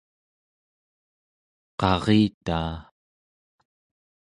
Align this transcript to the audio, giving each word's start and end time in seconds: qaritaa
qaritaa 1.79 2.77